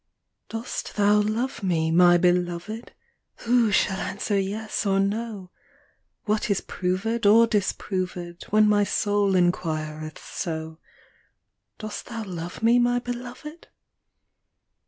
Dost 0.49 0.95
thou 0.95 1.19
love 1.21 1.61
me, 1.61 1.91
my 1.91 2.17
Beloved? 2.17 2.93
Who 3.41 3.71
shall 3.71 3.99
answer 3.99 4.35
yes 4.35 4.83
or 4.83 4.99
no? 4.99 5.51
What 6.25 6.49
is 6.49 6.59
proved 6.59 7.27
or 7.27 7.45
disproved 7.45 8.45
When 8.49 8.67
ray 8.71 8.83
soul 8.85 9.35
inquireth 9.35 10.17
so, 10.17 10.79
Dost 11.77 12.07
thou 12.07 12.23
love 12.23 12.63
me, 12.63 12.79
my 12.79 12.97
Beloved 12.97 13.67